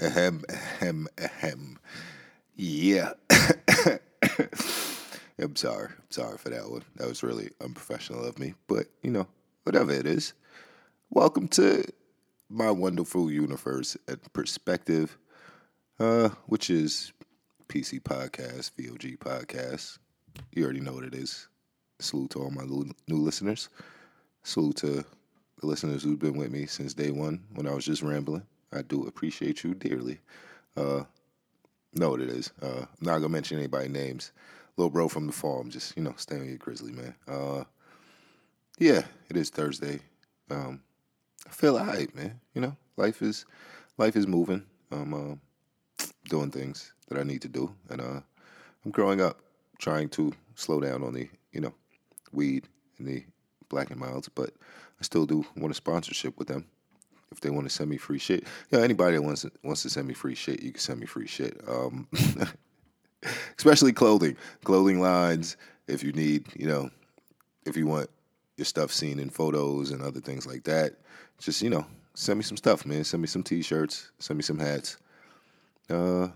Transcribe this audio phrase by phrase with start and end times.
[0.00, 1.76] Ahem, ahem, ahem.
[2.54, 3.14] Yeah.
[5.40, 5.88] I'm sorry.
[5.88, 6.84] I'm sorry for that one.
[6.94, 8.54] That was really unprofessional of me.
[8.68, 9.26] But, you know,
[9.64, 10.34] whatever it is.
[11.10, 11.84] Welcome to
[12.48, 15.18] my wonderful universe and perspective,
[15.98, 17.12] uh, which is
[17.66, 19.98] PC Podcast, VOG Podcast.
[20.52, 21.48] You already know what it is.
[21.98, 23.68] Salute to all my new listeners.
[24.44, 25.04] Salute to
[25.60, 28.46] the listeners who've been with me since day one when I was just rambling.
[28.72, 30.18] I do appreciate you dearly.
[30.76, 31.04] Uh,
[31.94, 32.52] know what it is.
[32.62, 34.32] Uh, I'm not gonna mention anybody names.
[34.76, 37.14] Little bro from the farm, just you know, stay on your grizzly, man.
[37.26, 37.64] Uh,
[38.78, 40.00] yeah, it is Thursday.
[40.50, 40.82] Um,
[41.46, 42.40] I feel alright, man.
[42.54, 43.44] You know, life is
[43.96, 44.64] life is moving.
[44.92, 48.20] I'm uh, doing things that I need to do, and uh,
[48.84, 49.40] I'm growing up,
[49.78, 51.74] trying to slow down on the you know
[52.32, 53.24] weed and the
[53.68, 54.50] black and milds, but
[55.00, 56.66] I still do want a sponsorship with them
[57.30, 58.44] if they want to send me free shit.
[58.70, 61.00] You know, anybody that wants to, wants to send me free shit, you can send
[61.00, 61.60] me free shit.
[61.68, 62.08] Um,
[63.56, 65.56] especially clothing, clothing lines.
[65.86, 66.90] If you need, you know,
[67.64, 68.10] if you want
[68.56, 70.94] your stuff seen in photos and other things like that,
[71.38, 73.04] just you know, send me some stuff, man.
[73.04, 74.10] Send me some t-shirts.
[74.18, 74.98] Send me some hats.
[75.88, 76.28] Uh,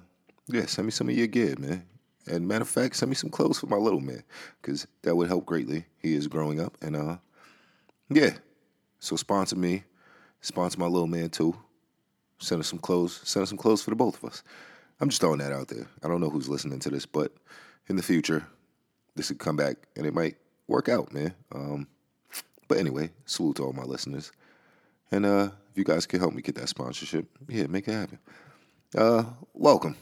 [0.49, 1.87] yeah, send me some of your gear, man.
[2.27, 4.23] And matter of fact, send me some clothes for my little man,
[4.61, 5.87] because that would help greatly.
[5.99, 7.17] He is growing up, and uh,
[8.09, 8.35] yeah.
[9.01, 9.83] So sponsor me
[10.43, 11.57] Sponsor my little man too.
[12.39, 13.21] Send us some clothes.
[13.25, 14.43] Send us some clothes for the both of us.
[15.01, 15.87] I'm just throwing that out there.
[16.03, 17.33] I don't know who's listening to this, but
[17.89, 18.45] in the future,
[19.15, 21.33] this could come back and it might work out, man.
[21.55, 21.87] Um,
[22.69, 24.33] but anyway, salute to all my listeners.
[25.13, 28.19] And uh, if you guys can help me get that sponsorship, yeah, make it happen.
[28.97, 29.97] Uh, welcome.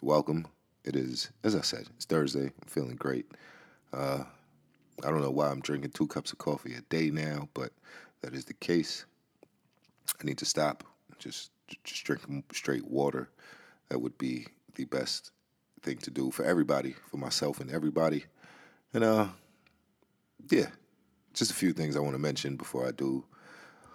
[0.00, 0.46] Welcome.
[0.84, 2.44] It is, as I said, it's Thursday.
[2.44, 3.26] I'm feeling great.
[3.92, 4.24] Uh,
[5.04, 7.72] I don't know why I'm drinking two cups of coffee a day now, but
[8.22, 9.04] that is the case.
[10.20, 10.84] I need to stop.
[11.18, 11.50] Just
[11.84, 13.28] just drink straight water.
[13.88, 15.30] That would be the best
[15.82, 18.24] thing to do for everybody, for myself and everybody.
[18.92, 19.28] And uh,
[20.50, 20.66] yeah,
[21.32, 23.24] just a few things I want to mention before I do.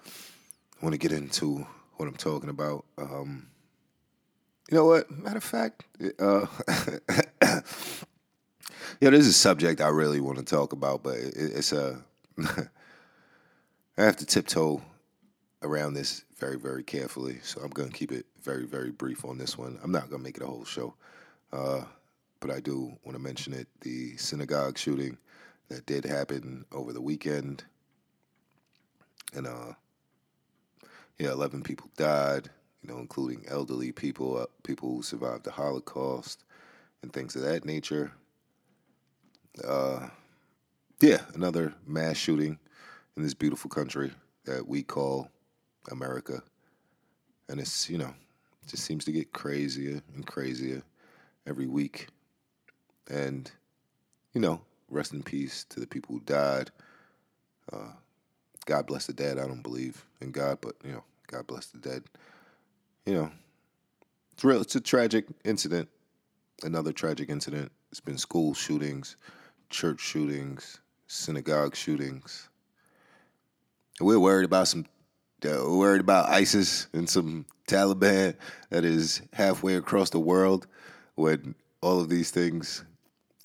[0.05, 1.65] I want to get into
[1.97, 2.85] what I'm talking about.
[2.97, 3.47] Um,
[4.69, 5.09] you know what?
[5.11, 5.83] Matter of fact,
[6.19, 6.45] uh,
[9.01, 12.03] yeah, this is a subject I really want to talk about, but it, it's a.
[13.97, 14.81] I have to tiptoe
[15.61, 17.39] around this very, very carefully.
[17.43, 19.77] So I'm going to keep it very, very brief on this one.
[19.83, 20.95] I'm not going to make it a whole show,
[21.51, 21.81] uh,
[22.39, 25.17] but I do want to mention it the synagogue shooting
[25.67, 27.63] that did happen over the weekend.
[29.33, 29.73] And, uh,
[31.19, 32.49] yeah, 11 people died,
[32.81, 36.45] you know, including elderly people, uh, people who survived the Holocaust,
[37.01, 38.11] and things of that nature.
[39.65, 40.07] Uh,
[41.01, 42.57] yeah, another mass shooting
[43.15, 44.11] in this beautiful country
[44.45, 45.29] that we call
[45.91, 46.41] America.
[47.47, 48.13] And it's, you know,
[48.67, 50.83] just seems to get crazier and crazier
[51.47, 52.07] every week.
[53.09, 53.49] And,
[54.33, 56.71] you know, rest in peace to the people who died.
[57.71, 57.91] Uh,
[58.65, 59.39] God bless the dead.
[59.39, 62.03] I don't believe in God, but, you know, God bless the dead.
[63.05, 63.31] You know,
[64.33, 64.61] it's real.
[64.61, 65.89] It's a tragic incident.
[66.63, 67.71] Another tragic incident.
[67.91, 69.15] It's been school shootings,
[69.69, 72.49] church shootings, synagogue shootings.
[73.99, 74.85] And we're worried about some
[75.45, 78.35] uh, worried about ISIS and some Taliban
[78.69, 80.67] that is halfway across the world
[81.15, 82.83] when all of these things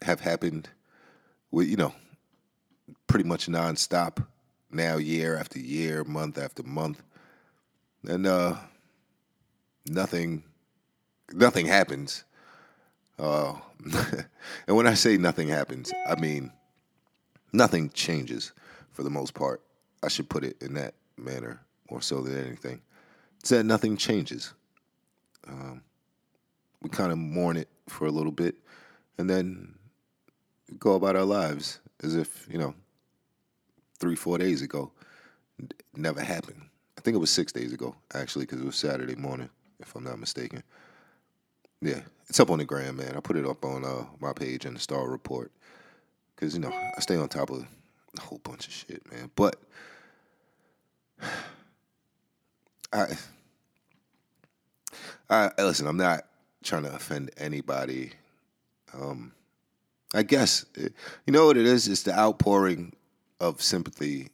[0.03, 0.69] have happened
[1.51, 1.95] with, you know,
[3.07, 4.27] pretty much nonstop
[4.71, 7.03] now, year after year, month after month.
[8.07, 8.57] And uh,
[9.87, 10.43] nothing,
[11.33, 12.25] nothing happens.
[13.19, 13.55] Uh,
[14.67, 16.51] and when I say nothing happens, I mean
[17.53, 18.53] nothing changes
[18.91, 19.63] for the most part.
[20.03, 22.81] I should put it in that manner more so than anything.
[23.41, 24.53] It's that nothing changes.
[25.47, 25.83] Um,
[26.83, 28.57] we kind of mourn it for a little bit
[29.19, 29.75] and then
[30.79, 32.75] go about our lives as if, you know,
[33.99, 34.93] three, four days ago,
[35.95, 36.63] never happened.
[36.99, 39.51] I think it was six days ago, actually, because it was Saturday morning,
[39.81, 40.63] if I'm not mistaken.
[41.81, 43.15] Yeah, it's up on the gram, man.
[43.17, 45.53] I put it up on uh, my page in the Star Report
[46.35, 47.67] because, you know, I stay on top of
[48.17, 49.31] a whole bunch of shit, man.
[49.37, 49.57] But
[52.95, 53.17] I,
[55.29, 55.87] I listen.
[55.87, 56.27] I'm not
[56.63, 58.13] trying to offend anybody.
[58.93, 59.33] Um,
[60.15, 61.89] I guess you know what it is.
[61.89, 62.93] It's the outpouring
[63.41, 64.29] of sympathy.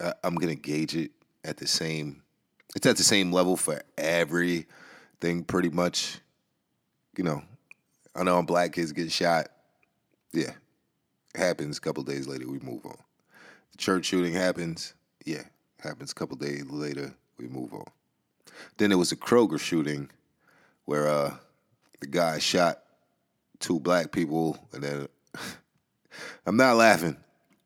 [0.00, 1.12] I, I'm gonna gauge it
[1.44, 2.22] at the same.
[2.74, 6.18] It's at the same level for everything, pretty much.
[7.16, 7.42] You know,
[8.16, 9.46] I know black kids get shot.
[10.32, 10.52] Yeah,
[11.34, 11.78] it happens.
[11.78, 12.98] A couple days later, we move on.
[13.70, 14.94] The church shooting happens.
[15.24, 15.44] Yeah,
[15.78, 16.10] happens.
[16.10, 17.86] A couple days later, we move on.
[18.76, 20.10] Then there was a Kroger shooting.
[20.84, 21.34] where uh,
[22.00, 22.82] the guy shot
[23.58, 25.08] two black people, and then
[26.46, 27.16] I'm not laughing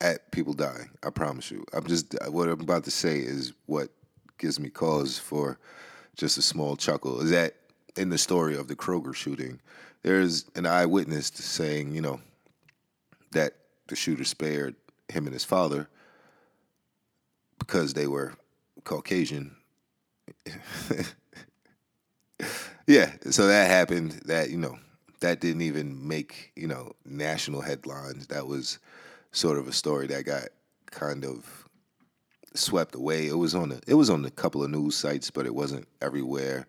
[0.00, 0.90] at people dying.
[1.02, 1.64] I promise you.
[1.72, 3.90] I'm just what I'm about to say is what
[4.38, 5.58] gives me cause for
[6.16, 7.20] just a small chuckle.
[7.20, 7.55] Is that
[7.96, 9.61] in the story of the Kroger shooting,
[10.02, 12.20] there's an eyewitness saying, you know,
[13.32, 13.55] that
[13.88, 14.75] the shooter spared
[15.08, 15.88] him and his father
[17.58, 18.34] because they were
[18.84, 19.56] Caucasian.
[22.87, 24.12] yeah, so that happened.
[24.25, 24.78] That you know,
[25.20, 28.26] that didn't even make you know national headlines.
[28.28, 28.78] That was
[29.32, 30.48] sort of a story that got
[30.90, 31.69] kind of
[32.54, 33.26] swept away.
[33.26, 35.87] It was on a, it was on a couple of news sites, but it wasn't
[36.00, 36.66] everywhere,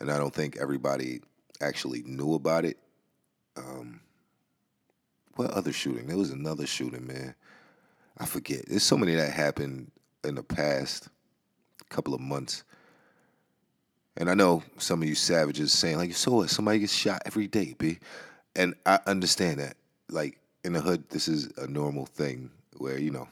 [0.00, 1.20] and I don't think everybody
[1.60, 2.78] actually knew about it.
[3.56, 4.00] Um,
[5.36, 6.06] what other shooting?
[6.06, 7.34] There was another shooting, man.
[8.18, 8.68] I forget.
[8.68, 9.90] There's so many that happened
[10.22, 11.08] in the past
[11.88, 12.64] couple of months.
[14.16, 16.50] And I know some of you savages saying, like, so what?
[16.50, 17.98] Somebody gets shot every day, B.
[18.54, 19.76] And I understand that.
[20.08, 23.28] Like, in the hood, this is a normal thing where, you know,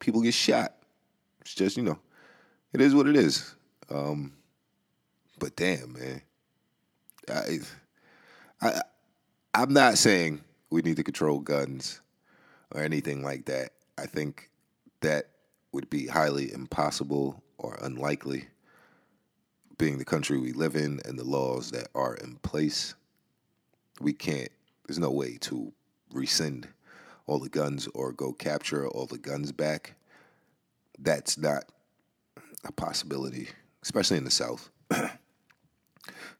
[0.00, 0.74] people get shot.
[1.40, 1.98] It's just, you know,
[2.72, 3.54] it is what it is.
[3.90, 4.34] Um,
[5.38, 6.22] but damn, man.
[7.28, 7.58] I,
[8.60, 8.82] I,
[9.54, 10.40] I'm not saying
[10.70, 12.00] we need to control guns
[12.72, 13.70] or anything like that.
[13.98, 14.50] I think
[15.00, 15.28] that
[15.72, 18.48] would be highly impossible or unlikely,
[19.78, 22.94] being the country we live in and the laws that are in place.
[24.00, 24.50] We can't,
[24.86, 25.72] there's no way to
[26.12, 26.68] rescind
[27.26, 29.94] all the guns or go capture all the guns back.
[30.98, 31.64] That's not
[32.64, 33.48] a possibility,
[33.82, 34.70] especially in the South.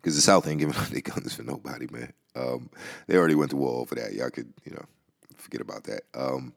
[0.00, 2.12] Because the South ain't giving up their guns for nobody, man.
[2.34, 2.70] Um,
[3.06, 4.12] they already went to war over that.
[4.12, 4.84] Y'all could, you know,
[5.37, 6.02] forget about that.
[6.14, 6.52] Um,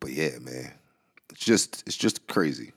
[0.00, 0.72] but yeah, man,
[1.30, 2.72] it's just it's just crazy.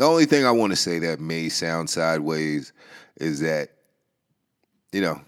[0.00, 2.72] The only thing I want to say that may sound sideways
[3.16, 3.68] is that,
[4.92, 5.20] you know,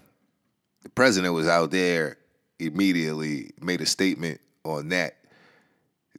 [0.81, 2.17] the president was out there
[2.57, 5.17] immediately made a statement on that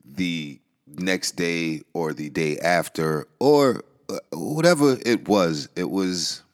[0.04, 5.68] the next day or the day after or uh, whatever it was.
[5.74, 6.44] It was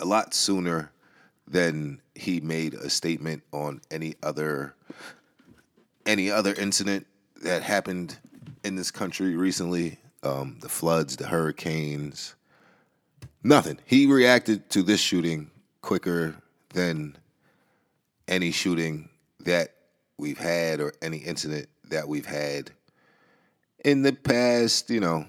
[0.00, 0.90] a lot sooner
[1.46, 4.74] than he made a statement on any other
[6.04, 7.06] any other incident
[7.44, 8.18] that happened
[8.64, 10.00] in this country recently.
[10.22, 12.34] Um, the floods, the hurricanes,
[13.42, 13.78] nothing.
[13.84, 15.50] He reacted to this shooting
[15.82, 16.34] quicker
[16.70, 17.16] than
[18.26, 19.08] any shooting
[19.40, 19.74] that
[20.18, 22.70] we've had or any incident that we've had
[23.84, 25.26] in the past, you know,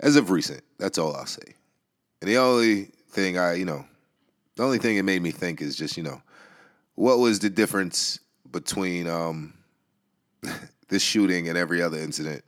[0.00, 0.62] as of recent.
[0.78, 1.54] That's all I'll say.
[2.20, 3.84] And the only thing I, you know,
[4.56, 6.22] the only thing it made me think is just, you know,
[6.94, 8.18] what was the difference
[8.50, 9.54] between um,
[10.88, 12.44] this shooting and every other incident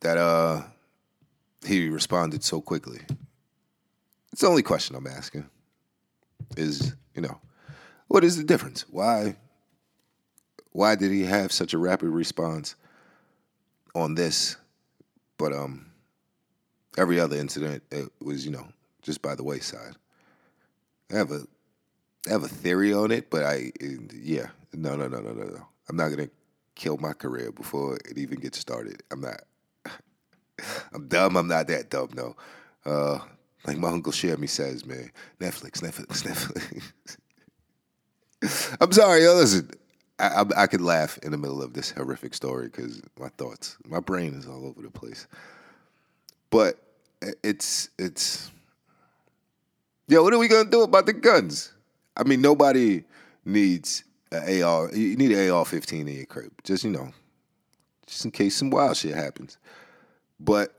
[0.00, 0.62] that uh,
[1.66, 3.00] he responded so quickly?
[4.32, 5.48] It's the only question I'm asking.
[6.56, 7.38] Is you know,
[8.08, 8.84] what is the difference?
[8.90, 9.36] Why?
[10.72, 12.76] Why did he have such a rapid response
[13.94, 14.56] on this,
[15.36, 15.86] but um,
[16.96, 18.68] every other incident it was you know
[19.02, 19.96] just by the wayside.
[21.12, 21.42] I have a
[22.28, 23.72] I have a theory on it, but I
[24.12, 25.66] yeah no no no no no no.
[25.88, 26.30] I'm not gonna
[26.74, 29.02] kill my career before it even gets started.
[29.10, 29.42] I'm not.
[30.92, 31.36] I'm dumb.
[31.36, 32.10] I'm not that dumb.
[32.14, 32.36] No.
[32.84, 33.18] Uh,
[33.66, 36.22] like my uncle Shermy says, man, Netflix, Netflix,
[38.42, 38.76] Netflix.
[38.80, 39.34] I'm sorry, yo.
[39.34, 39.70] Listen,
[40.18, 43.76] I, I, I could laugh in the middle of this horrific story because my thoughts,
[43.86, 45.26] my brain is all over the place.
[46.50, 46.78] But
[47.42, 48.50] it's it's
[50.10, 51.72] Yo, what are we gonna do about the guns?
[52.16, 53.04] I mean, nobody
[53.44, 54.02] needs
[54.32, 54.92] an AR.
[54.92, 57.12] You need an AR-15 in your crib, just you know,
[58.08, 59.56] just in case some wild shit happens.
[60.40, 60.74] But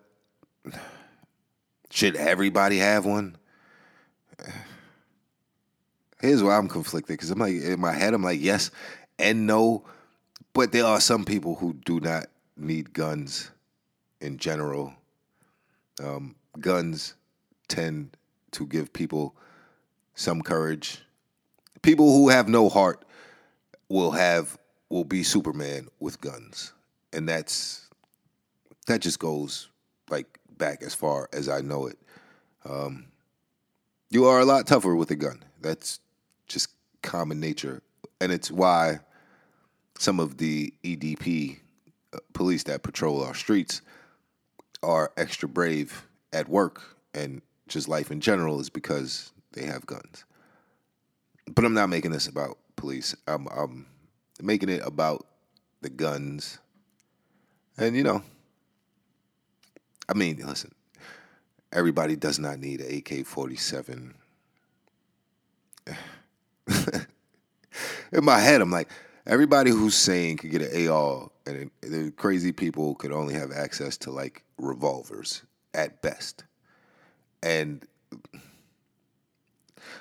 [1.91, 3.37] should everybody have one?
[6.19, 8.71] Here's why I'm conflicted because I'm like in my head, I'm like yes
[9.21, 9.83] and no,
[10.53, 12.25] but there are some people who do not
[12.57, 13.51] need guns
[14.19, 14.93] in general.
[16.03, 17.13] Um, guns
[17.67, 18.17] tend
[18.51, 19.35] to give people
[20.15, 21.01] some courage.
[21.81, 23.05] People who have no heart
[23.89, 24.57] will have
[24.89, 26.73] will be Superman with guns.
[27.13, 27.89] And that's
[28.87, 29.69] that just goes
[30.09, 31.97] like back as far as I know it.
[32.65, 33.05] Um,
[34.09, 35.43] you are a lot tougher with a gun.
[35.61, 35.99] That's
[36.47, 36.69] just
[37.01, 37.81] common nature.
[38.19, 38.99] And it's why
[39.97, 41.59] some of the EDP
[42.13, 43.81] uh, police that patrol our streets
[44.83, 46.81] are extra brave at work
[47.13, 50.25] and just life in general is because they have guns.
[51.53, 53.15] But I'm not making this about police.
[53.27, 53.85] I'm, I'm
[54.41, 55.25] making it about
[55.81, 56.59] the guns.
[57.77, 58.23] And, you know,
[60.11, 60.73] I mean, listen,
[61.71, 64.13] everybody does not need an AK 47.
[68.11, 68.89] In my head, I'm like,
[69.25, 73.95] everybody who's saying could get an AR, and the crazy people could only have access
[73.99, 76.43] to like revolvers at best.
[77.41, 77.87] And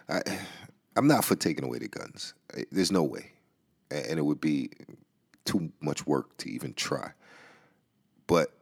[0.09, 0.23] I,
[0.97, 2.35] I'm not for taking away the guns.
[2.73, 3.31] There's no way,
[3.93, 4.71] and it would be
[5.45, 7.12] too much work to even try.
[8.26, 8.52] But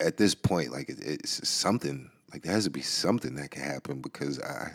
[0.00, 2.10] at this point, like it, it's something.
[2.32, 4.72] Like there has to be something that can happen because I,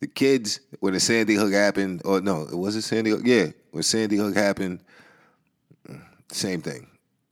[0.00, 3.22] the kids when the Sandy Hook happened, or no, it wasn't Sandy Hook.
[3.24, 4.80] Yeah, when Sandy Hook happened,
[6.32, 6.88] same thing.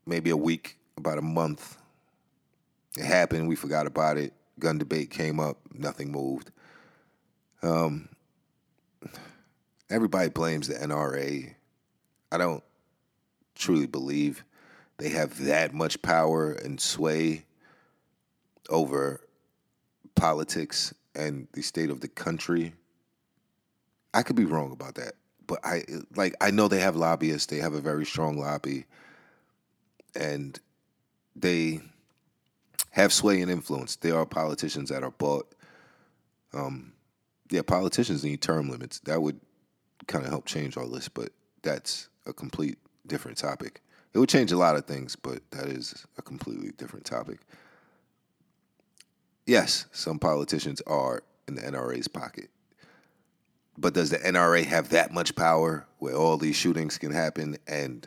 [0.07, 1.79] Maybe a week, about a month.
[2.97, 3.49] It happened.
[3.49, 4.33] We forgot about it.
[4.59, 5.59] Gun debate came up.
[5.73, 6.51] Nothing moved.
[7.63, 8.09] Um,
[9.91, 11.55] everybody blames the NRA.
[12.31, 12.63] I don't
[13.55, 14.45] truly believe
[14.99, 17.45] they have that much power and sway
[18.69, 19.21] over
[20.15, 22.73] politics and the state of the country.
[24.13, 25.15] I could be wrong about that,
[25.47, 25.85] but I
[26.15, 27.47] like I know they have lobbyists.
[27.47, 28.87] They have a very strong lobby,
[30.15, 30.59] and
[31.35, 31.81] they
[32.91, 33.97] have sway and influence.
[33.97, 35.53] There are politicians that are bought.
[36.53, 36.93] Um,
[37.51, 39.01] yeah, politicians need term limits.
[39.01, 39.41] That would
[40.07, 41.31] kind of help change all this, but
[41.63, 43.83] that's a complete different topic.
[44.15, 47.41] It would change a lot of things, but that is a completely different topic.
[49.45, 52.49] Yes, some politicians are in the NRA's pocket.
[53.77, 58.07] But does the NRA have that much power where all these shootings can happen and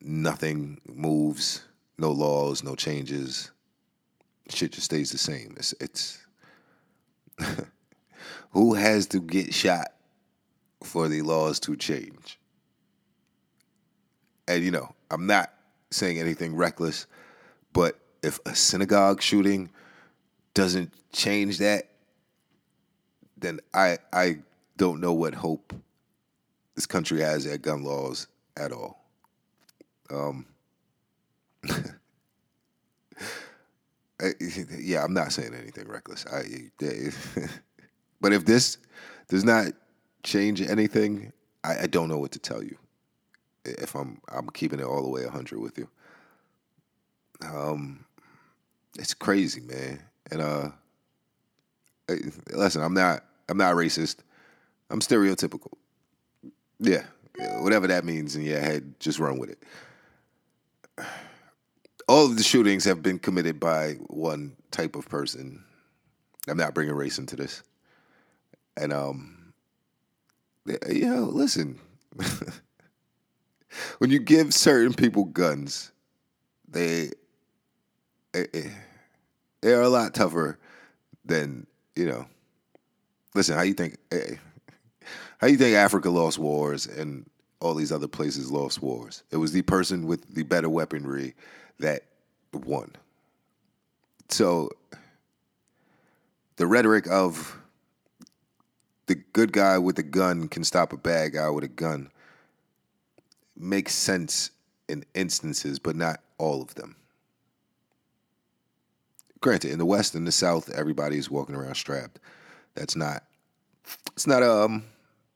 [0.00, 1.64] nothing moves,
[1.98, 3.50] no laws, no changes?
[4.48, 5.54] Shit just stays the same.
[5.56, 6.24] It's, it's
[8.50, 9.92] who has to get shot
[10.84, 12.38] for the laws to change?
[14.46, 15.52] And you know, I'm not
[15.90, 17.06] saying anything reckless,
[17.72, 19.70] but if a synagogue shooting
[20.54, 21.88] doesn't change that,
[23.36, 24.38] then I I
[24.76, 25.74] don't know what hope
[26.74, 29.04] this country has at gun laws at all.
[30.10, 30.46] Um,
[34.78, 36.24] yeah, I'm not saying anything reckless.
[36.26, 36.70] I,
[38.20, 38.78] but if this
[39.28, 39.72] does not
[40.22, 41.32] change anything,
[41.64, 42.76] I, I don't know what to tell you
[43.64, 45.88] if I'm I'm keeping it all the way 100 with you.
[47.42, 48.04] Um,
[48.98, 50.02] it's crazy, man.
[50.30, 50.68] And uh,
[52.52, 54.16] listen, I'm not I'm not racist.
[54.90, 55.72] I'm stereotypical.
[56.78, 57.04] Yeah,
[57.60, 59.62] whatever that means in your head, just run with it.
[62.08, 65.62] All of the shootings have been committed by one type of person.
[66.48, 67.62] I'm not bringing race into this.
[68.76, 69.52] And um,
[70.66, 71.78] you know, listen.
[73.98, 75.92] when you give certain people guns,
[76.68, 77.10] they
[78.34, 78.70] eh, eh,
[79.60, 80.58] they are a lot tougher
[81.24, 82.26] than you know.
[83.34, 83.96] Listen, how you think?
[84.10, 84.36] Eh,
[85.38, 87.28] how you think Africa lost wars and
[87.60, 89.22] all these other places lost wars?
[89.30, 91.34] It was the person with the better weaponry
[91.78, 92.02] that
[92.52, 92.92] won.
[94.28, 94.70] So
[96.56, 97.58] the rhetoric of
[99.06, 102.10] the good guy with a gun can stop a bad guy with a gun
[103.60, 104.50] makes sense
[104.88, 106.96] in instances, but not all of them.
[109.40, 112.18] Granted, in the West and the South, everybody's walking around strapped.
[112.74, 113.24] That's not.
[114.12, 114.84] It's not um.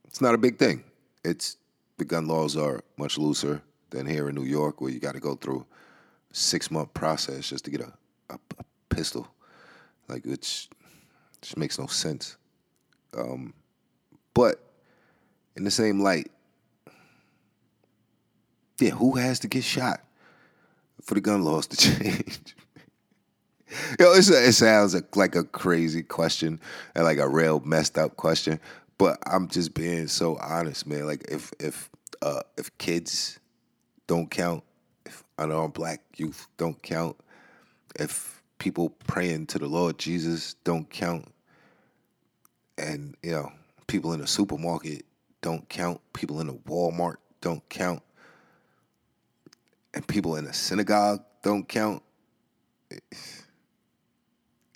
[0.06, 0.84] It's not a big thing.
[1.24, 1.56] It's
[1.96, 5.20] the gun laws are much looser than here in New York, where you got to
[5.20, 5.64] go through
[6.32, 7.92] six month process just to get a,
[8.30, 9.26] a, a pistol.
[10.08, 10.68] Like it's
[11.40, 12.36] just makes no sense.
[13.16, 13.54] Um,
[14.34, 14.60] but
[15.56, 16.30] in the same light,
[18.80, 20.00] yeah, who has to get shot
[21.02, 22.56] for the gun laws to change?
[23.98, 26.60] Yo, it sounds like a crazy question
[26.94, 28.60] and like a real messed up question,
[28.98, 31.06] but I'm just being so honest, man.
[31.06, 31.90] Like if if
[32.22, 33.40] uh, if kids
[34.06, 34.62] don't count,
[35.04, 37.16] if unarmed black youth don't count,
[37.98, 41.26] if people praying to the Lord Jesus don't count,
[42.78, 43.52] and you know
[43.86, 45.04] people in the supermarket
[45.42, 48.02] don't count, people in the Walmart don't count,
[49.94, 52.02] and people in a synagogue don't count.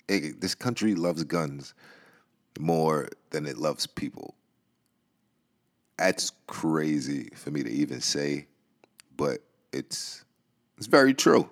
[0.07, 1.73] It, this country loves guns
[2.57, 4.33] more than it loves people.
[5.97, 8.47] That's crazy for me to even say,
[9.17, 10.23] but it's
[10.77, 11.49] it's very true.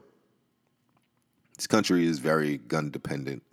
[1.57, 3.43] This country is very gun dependent.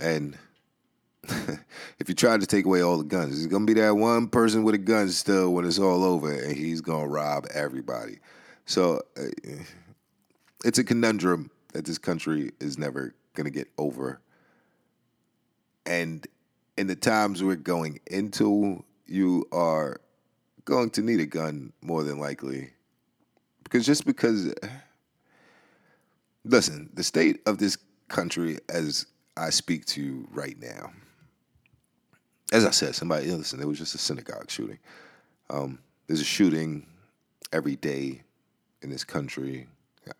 [0.00, 0.38] And
[1.24, 4.64] if you try to take away all the guns, there's gonna be that one person
[4.64, 8.18] with a gun still when it's all over, and he's gonna rob everybody.
[8.68, 9.22] So uh,
[10.62, 14.20] it's a conundrum that this country is never going to get over.
[15.86, 16.26] And
[16.76, 20.02] in the times we're going into, you are
[20.66, 22.68] going to need a gun more than likely.
[23.64, 24.52] Because just because,
[26.44, 30.92] listen, the state of this country as I speak to you right now,
[32.52, 34.78] as I said, somebody, listen, it was just a synagogue shooting.
[35.48, 36.86] Um, there's a shooting
[37.50, 38.24] every day
[38.82, 39.66] in this country,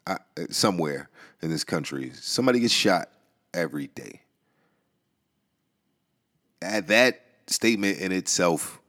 [0.06, 0.16] I,
[0.50, 1.08] somewhere
[1.42, 2.12] in this country.
[2.14, 3.08] Somebody gets shot
[3.54, 4.22] every day.
[6.60, 8.80] At that statement in itself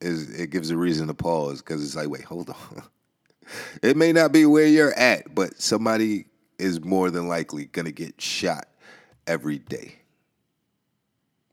[0.00, 2.82] is it gives a reason to pause because it's like, wait, hold on.
[3.82, 6.26] it may not be where you're at, but somebody
[6.58, 8.68] is more than likely gonna get shot
[9.26, 9.96] every day.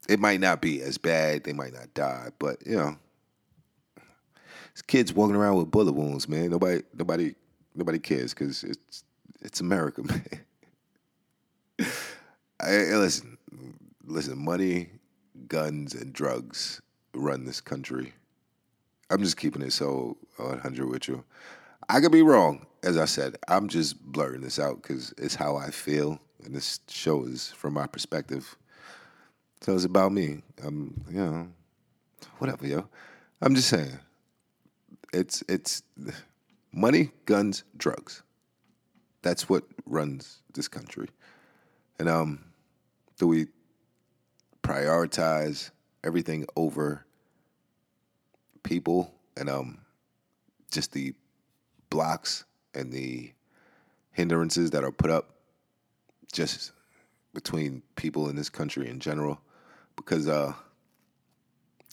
[0.07, 2.97] It might not be as bad, they might not die, but you know,
[4.81, 6.49] kids walking around with bullet wounds, man.
[6.51, 7.35] Nobody, nobody,
[7.75, 9.03] nobody cares because it's
[9.41, 10.03] it's America,
[11.79, 11.87] man.
[12.59, 13.37] I, listen,
[14.05, 14.37] listen.
[14.37, 14.89] Money,
[15.47, 16.81] guns, and drugs
[17.13, 18.13] run this country.
[19.09, 21.23] I'm just keeping it so 100 with you.
[21.87, 23.37] I could be wrong, as I said.
[23.47, 27.73] I'm just blurring this out because it's how I feel, and this show is from
[27.73, 28.57] my perspective.
[29.61, 30.41] So it's about me.
[30.63, 31.47] I'm, you know,
[32.39, 32.87] whatever, yo.
[33.41, 33.97] I'm just saying.
[35.13, 35.83] It's it's
[36.71, 38.23] money, guns, drugs.
[39.21, 41.09] That's what runs this country.
[41.99, 42.43] And um,
[43.17, 43.47] do we
[44.63, 45.71] prioritize
[46.03, 47.05] everything over
[48.63, 49.79] people and um,
[50.71, 51.13] just the
[51.89, 53.31] blocks and the
[54.11, 55.31] hindrances that are put up
[56.31, 56.71] just
[57.33, 59.39] between people in this country in general?
[59.95, 60.53] Because uh,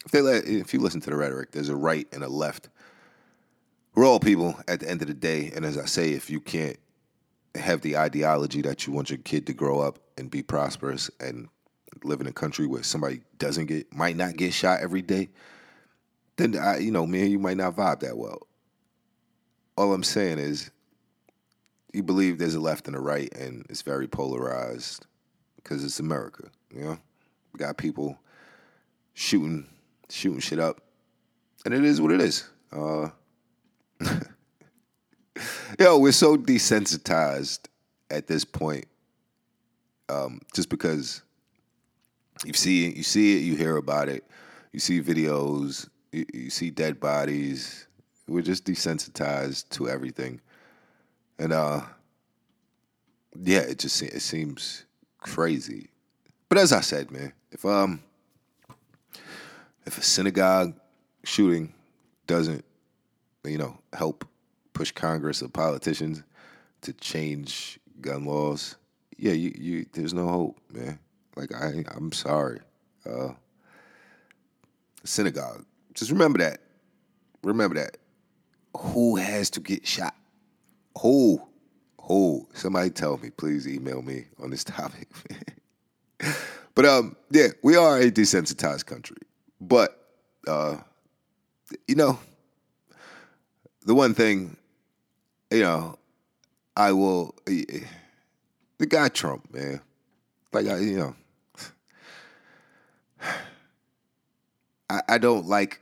[0.04, 2.68] if they let, if you listen to the rhetoric, there's a right and a left
[3.94, 5.52] we're all people at the end of the day.
[5.54, 6.76] And as I say, if you can't
[7.54, 11.48] have the ideology that you want your kid to grow up and be prosperous and
[12.02, 15.28] live in a country where somebody doesn't get might not get shot every day,
[16.36, 18.46] then I, you know, me and you might not vibe that well.
[19.76, 20.70] All I'm saying is,
[21.92, 25.06] you believe there's a left and a right, and it's very polarized
[25.56, 26.48] because it's America.
[26.74, 26.98] You know,
[27.52, 28.18] we got people
[29.14, 29.68] shooting,
[30.10, 30.80] shooting shit up,
[31.64, 32.48] and it is what it is.
[32.72, 33.10] Uh,
[35.78, 37.60] Yo, we're so desensitized
[38.10, 38.86] at this point.
[40.08, 41.22] Um, just because
[42.44, 44.24] you see it, you see it, you hear about it,
[44.72, 47.86] you see videos, you, you see dead bodies.
[48.28, 50.40] We're just desensitized to everything,
[51.38, 51.82] and uh,
[53.42, 54.84] yeah, it just it seems
[55.18, 55.88] crazy.
[56.48, 58.02] But as I said, man, if um,
[59.86, 60.74] if a synagogue
[61.24, 61.74] shooting
[62.26, 62.64] doesn't
[63.44, 64.24] you know, help
[64.72, 66.22] push Congress or politicians
[66.82, 68.76] to change gun laws,
[69.16, 70.98] yeah, you, you there's no hope, man.
[71.36, 72.60] Like I I'm sorry.
[73.08, 73.32] Uh
[75.04, 75.64] synagogue.
[75.94, 76.60] Just remember that.
[77.42, 77.98] Remember that.
[78.76, 80.14] Who has to get shot?
[81.00, 81.40] Who?
[82.02, 82.48] Who?
[82.54, 85.08] Somebody tell me, please email me on this topic.
[86.74, 89.18] but um, yeah, we are a desensitized country.
[89.60, 90.00] But
[90.46, 90.78] uh,
[91.86, 92.18] you know,
[93.84, 94.56] the one thing,
[95.50, 95.98] you know,
[96.76, 97.34] I will.
[97.46, 99.80] The guy Trump, man,
[100.52, 101.14] like I, you know,
[104.90, 105.80] I, I don't like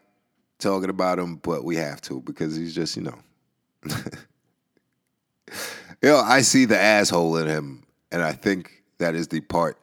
[0.59, 3.19] talking about him, but we have to because he's just, you know,
[3.87, 3.95] you
[6.03, 9.79] know, I see the asshole in him, and I think that is the part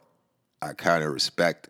[0.61, 1.69] I kind of respect.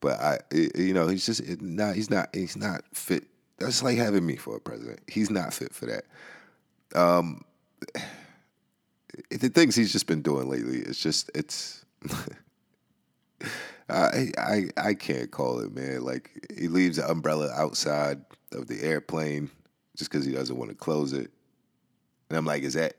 [0.00, 1.94] But I, you know, he's just not.
[1.94, 2.34] He's not.
[2.34, 3.24] He's not fit
[3.60, 5.00] that's like having me for a president.
[5.06, 6.04] He's not fit for that.
[6.98, 7.44] Um,
[9.30, 11.84] the things he's just been doing lately, it's just it's.
[13.88, 16.02] I I I can't call it, man.
[16.02, 18.20] Like he leaves the umbrella outside
[18.52, 19.50] of the airplane
[19.96, 21.30] just because he doesn't want to close it,
[22.28, 22.96] and I'm like, is that?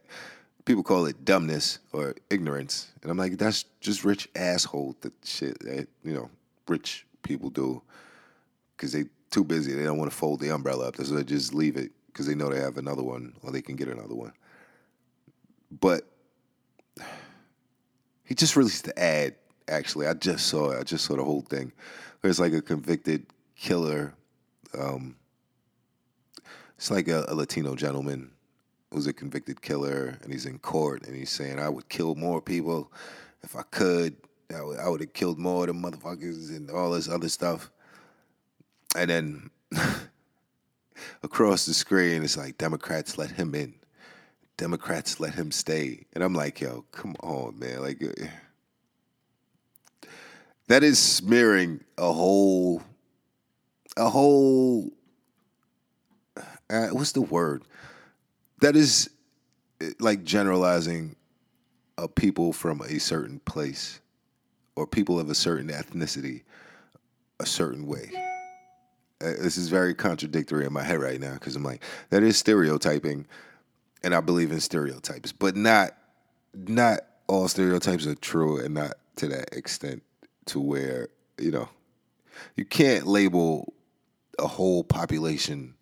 [0.65, 5.60] People call it dumbness or ignorance, and I'm like, that's just rich asshole that shit
[5.62, 6.30] that you know
[6.67, 7.82] rich people do
[8.76, 9.74] because they too busy.
[9.74, 12.36] They don't want to fold the umbrella up, so they just leave it because they
[12.36, 14.34] know they have another one or they can get another one.
[15.80, 16.04] But
[18.24, 19.36] he just released the ad.
[19.67, 20.80] Actually, I just saw it.
[20.80, 21.72] I just saw the whole thing.
[22.22, 24.13] There's like a convicted killer.
[24.78, 25.15] Um,
[26.76, 28.32] it's like a, a Latino gentleman
[28.91, 32.41] who's a convicted killer, and he's in court, and he's saying, "I would kill more
[32.41, 32.91] people
[33.44, 34.17] if I could.
[34.54, 37.72] I would, I would have killed more of them motherfuckers and all this other stuff."
[38.95, 39.49] And then
[41.23, 43.73] across the screen, it's like Democrats let him in.
[44.58, 46.06] Democrats let him stay.
[46.13, 47.82] And I'm like, yo, come on, man.
[47.82, 48.27] Like, uh,
[50.67, 52.84] that is smearing a whole,
[53.97, 54.91] a whole,
[56.69, 57.63] uh, what's the word?
[58.62, 59.10] That is
[59.82, 61.15] uh, like generalizing
[61.97, 63.99] a people from a certain place
[64.75, 66.43] or people of a certain ethnicity
[67.39, 68.12] a certain way.
[69.22, 72.38] Uh, this is very contradictory in my head right now because I'm like, that is
[72.38, 73.28] stereotyping,
[74.04, 75.96] and I believe in stereotypes, but not
[76.54, 80.04] not all stereotypes are true, and not to that extent
[80.46, 81.70] to where you know
[82.56, 83.74] you can't label
[84.40, 85.76] a whole population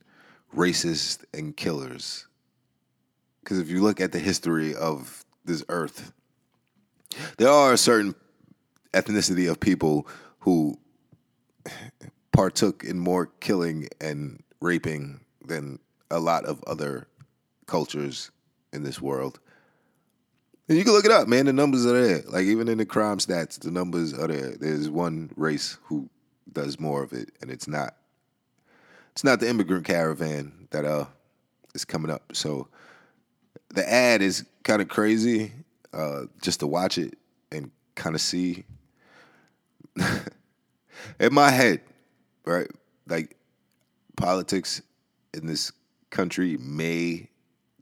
[0.55, 2.27] racist and killers.
[3.41, 6.11] Because if you look at the history of this earth,
[7.37, 8.15] there are a certain
[8.93, 10.07] ethnicity of people
[10.39, 10.77] who
[12.39, 15.77] partook in more killing and raping than
[16.09, 17.05] a lot of other
[17.65, 18.31] cultures
[18.71, 19.41] in this world.
[20.69, 21.47] And you can look it up, man.
[21.47, 22.23] The numbers are there.
[22.29, 24.51] Like even in the crime stats, the numbers are there.
[24.51, 26.09] There's one race who
[26.53, 27.97] does more of it, and it's not.
[29.11, 31.07] It's not the immigrant caravan that uh
[31.75, 32.23] is coming up.
[32.31, 32.69] So
[33.67, 35.51] the ad is kind of crazy,
[35.91, 37.17] uh, just to watch it
[37.51, 38.63] and kind of see.
[41.19, 41.81] in my head,
[42.49, 42.71] right?
[43.07, 43.37] Like
[44.17, 44.81] politics
[45.33, 45.71] in this
[46.09, 47.29] country may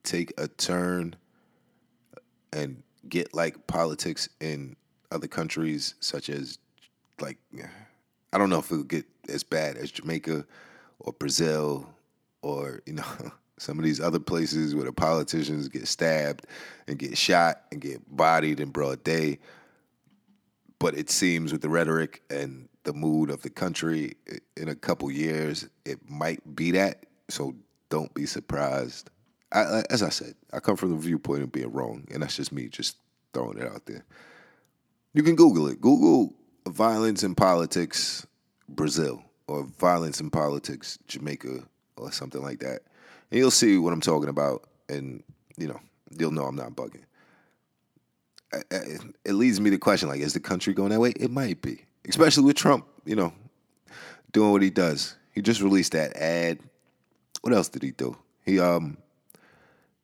[0.03, 1.15] take a turn
[2.53, 4.75] and get like politics in
[5.11, 6.59] other countries such as
[7.21, 7.37] like
[8.33, 10.45] I don't know if it'll get as bad as Jamaica
[10.99, 11.89] or Brazil
[12.41, 13.03] or you know
[13.57, 16.45] some of these other places where the politicians get stabbed
[16.87, 19.39] and get shot and get bodied in broad day.
[20.79, 24.15] But it seems with the rhetoric and the mood of the country
[24.55, 27.05] in a couple years, it might be that.
[27.27, 27.53] So
[27.89, 29.09] don't be surprised.
[29.51, 32.53] I, as I said, I come from the viewpoint of being wrong, and that's just
[32.53, 32.95] me just
[33.33, 34.05] throwing it out there.
[35.13, 35.81] You can Google it.
[35.81, 36.33] Google
[36.65, 38.25] violence in politics
[38.69, 41.63] Brazil or violence in politics Jamaica
[41.97, 42.83] or something like that,
[43.31, 45.23] and you'll see what I'm talking about, and
[45.57, 45.79] you know
[46.17, 47.03] you'll know I'm not bugging.
[48.71, 51.11] It leads me to question like, is the country going that way?
[51.19, 53.33] It might be especially with Trump, you know,
[54.31, 55.15] doing what he does.
[55.33, 56.59] He just released that ad.
[57.41, 58.17] What else did he do?
[58.45, 58.97] He um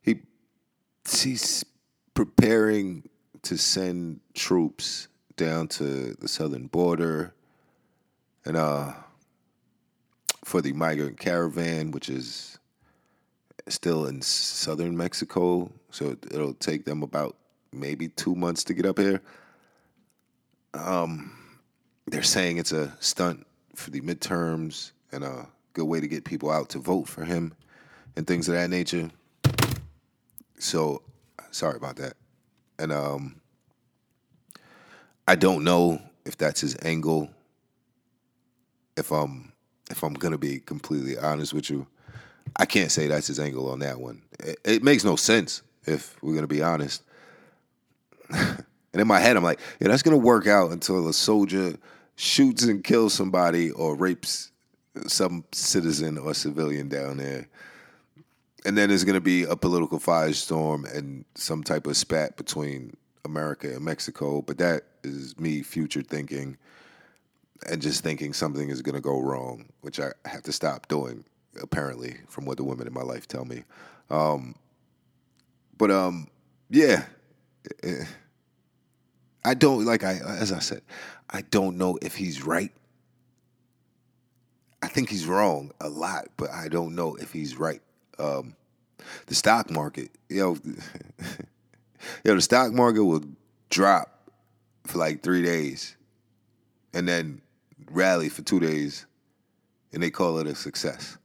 [0.02, 0.20] he
[1.10, 1.66] he's
[2.13, 3.10] preparing
[3.44, 7.34] to send troops down to the southern border
[8.46, 8.94] and uh
[10.46, 12.60] for the migrant caravan which is
[13.68, 17.36] still in southern Mexico so it'll take them about
[17.72, 19.22] maybe 2 months to get up here
[20.76, 21.32] um
[22.08, 26.52] they're saying it's a stunt for the midterms and a good way to get people
[26.52, 27.54] out to vote for him
[28.16, 29.10] and things of that nature.
[30.60, 31.02] So
[31.52, 32.13] sorry about that.
[32.78, 33.42] And um
[35.28, 37.30] I don't know if that's his angle.
[38.98, 39.54] If I'm
[39.89, 41.88] if I'm gonna be completely honest with you,
[42.58, 44.22] I can't say that's his angle on that one.
[44.39, 47.04] It, it makes no sense if we're gonna be honest.
[48.94, 51.74] And in my head, I'm like, yeah, that's gonna work out until a soldier
[52.15, 54.52] shoots and kills somebody or rapes
[55.08, 57.47] some citizen or civilian down there.
[58.65, 62.95] And then there's gonna be a political firestorm and some type of spat between
[63.26, 64.41] America and Mexico.
[64.41, 66.58] But that is me future thinking
[67.69, 71.26] and just thinking something is gonna go wrong, which I have to stop doing,
[71.62, 73.63] apparently, from what the women in my life tell me.
[74.10, 74.56] Um,
[75.78, 76.28] but um,
[76.69, 77.06] yeah.
[79.45, 80.82] I don't like I as I said,
[81.34, 82.72] I don't know if he's right.
[84.84, 87.82] I think he's wrong a lot, but I don't know if he's right.
[88.19, 88.56] Um,
[89.26, 90.58] the stock market, you know,
[92.24, 93.24] yo, the stock market will
[93.69, 94.30] drop
[94.86, 95.96] for like three days,
[96.93, 97.41] and then
[97.89, 99.06] rally for two days,
[99.91, 101.17] and they call it a success.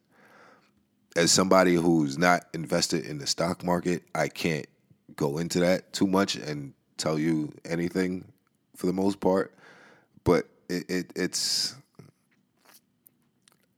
[1.16, 4.66] As somebody who's not invested in the stock market, I can't
[5.16, 8.24] go into that too much and tell you anything
[8.76, 9.52] for the most part,
[10.28, 11.74] but it, it it's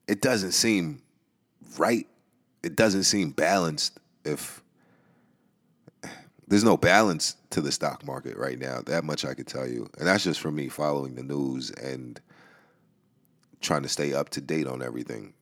[0.08, 1.00] it doesn't seem
[1.78, 2.08] right.
[2.64, 4.60] It doesn't seem balanced if
[6.48, 8.80] there's no balance to the stock market right now.
[8.84, 9.88] That much I could tell you.
[9.96, 12.20] And that's just from me following the news and
[13.60, 15.34] trying to stay up to date on everything.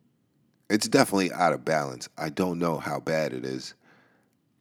[0.68, 2.10] It's definitely out of balance.
[2.18, 3.72] I don't know how bad it is.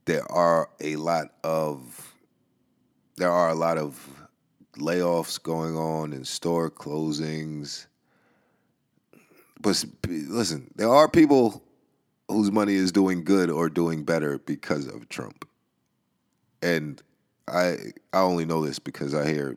[0.06, 2.14] There are a lot of
[3.18, 4.17] there are a lot of
[4.78, 7.86] layoffs going on and store closings.
[9.60, 11.62] But listen, there are people
[12.28, 15.46] whose money is doing good or doing better because of Trump.
[16.62, 17.02] and
[17.46, 17.76] I
[18.12, 19.56] I only know this because I hear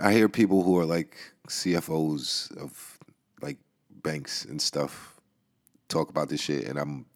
[0.00, 1.16] I hear people who are like
[1.48, 2.98] CFOs of
[3.42, 3.58] like
[3.90, 5.14] banks and stuff
[5.88, 7.06] talk about this shit, and I'm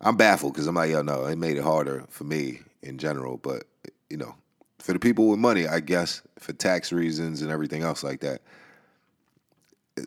[0.00, 3.36] I'm baffled because I'm like, yo, no, it made it harder for me in general,
[3.36, 3.64] but
[4.10, 4.34] you know,
[4.78, 8.40] for the people with money, I guess for tax reasons and everything else like that,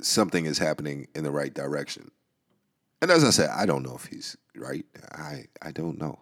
[0.01, 2.11] something is happening in the right direction.
[3.01, 4.85] And as I said, I don't know if he's right.
[5.11, 6.19] I I don't know.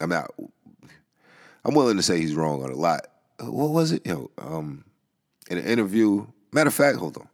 [0.00, 0.30] I'm not.
[1.64, 3.06] I'm willing to say he's wrong on a lot.
[3.38, 4.02] What was it?
[4.04, 4.84] You know, um,
[5.48, 6.26] in an interview.
[6.52, 7.28] Matter of fact, hold on.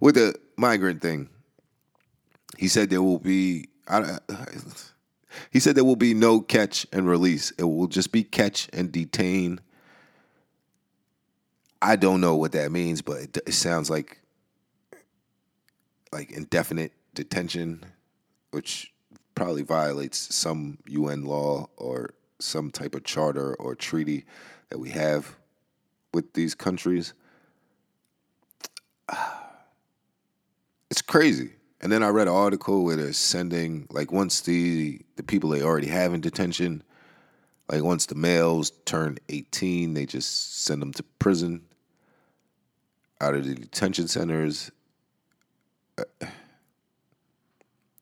[0.00, 1.28] With the migrant thing,
[2.56, 3.68] he said there will be.
[3.88, 4.18] I,
[5.50, 7.50] he said there will be no catch and release.
[7.52, 9.60] It will just be catch and detain.
[11.80, 14.20] I don't know what that means, but it, it sounds like
[16.12, 17.84] like indefinite detention,
[18.50, 18.92] which
[19.34, 24.24] probably violates some UN law or some type of charter or treaty
[24.70, 25.36] that we have
[26.12, 27.14] with these countries.
[30.88, 31.50] It's crazy.
[31.80, 35.62] And then I read an article where they're sending like once the the people they
[35.62, 36.82] already have in detention,
[37.70, 41.62] like once the males turn 18, they just send them to prison
[43.20, 44.70] out of the detention centers.
[45.98, 46.04] Uh,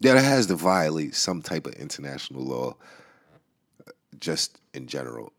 [0.01, 2.77] yeah, that has to violate some type of international law,
[4.21, 5.33] just in general.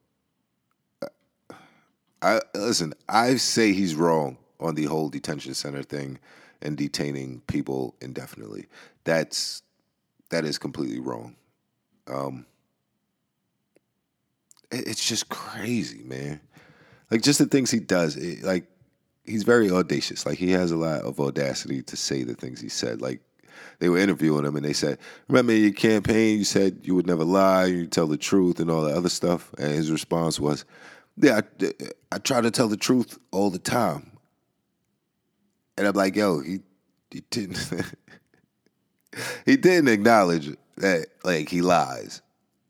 [2.22, 2.94] I listen.
[3.08, 6.20] I say he's wrong on the whole detention center thing
[6.66, 8.66] and detaining people indefinitely.
[9.04, 9.62] That's
[10.32, 11.36] that is completely wrong.
[12.08, 12.46] Um,
[14.72, 16.42] it, it's just crazy, man.
[17.12, 18.18] Like just the things he does.
[18.18, 18.66] It, like
[19.24, 20.26] he's very audacious.
[20.26, 23.02] Like he has a lot of audacity to say the things he said.
[23.02, 23.22] Like
[23.80, 24.98] they were interviewing him and they said,
[25.28, 28.72] "Remember in your campaign, you said you would never lie, you tell the truth, and
[28.72, 30.66] all that other stuff." And his response was,
[31.18, 31.72] "Yeah, I,
[32.12, 34.15] I try to tell the truth all the time."
[35.78, 36.60] And I'm like, "Yo, he
[37.12, 37.58] he didn't
[39.46, 42.22] he didn't acknowledge that like he lies.